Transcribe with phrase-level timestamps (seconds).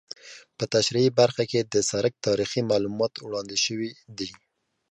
[0.57, 4.29] په تشریحي برخه کې د سرک تاریخي معلومات وړاندې شوي دي